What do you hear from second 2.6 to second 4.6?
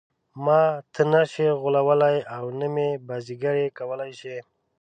مې بازيګر کولای شي.